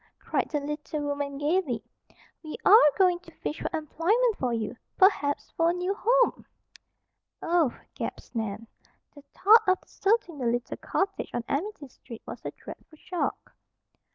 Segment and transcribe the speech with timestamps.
[0.17, 1.83] cried the little woman gaily.
[2.41, 6.47] "We are going to fish for employment for you, perhaps for a new home."
[7.39, 8.65] "Oh!" gasped Nan.
[9.13, 13.51] The thought of deserting the little cottage on Amity Street was a dreadful shock.